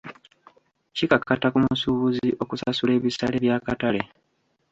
[0.95, 4.01] Kikakata ku musuubuzi okusasula ebisale by'akatale.